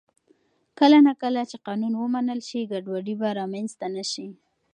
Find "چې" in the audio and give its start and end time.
1.51-1.57